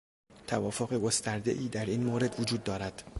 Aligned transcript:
توافق 0.47 0.93
گستردهای 0.93 1.67
در 1.67 1.85
این 1.85 2.03
مورد 2.03 2.39
وجود 2.39 2.63
دارد. 2.63 3.03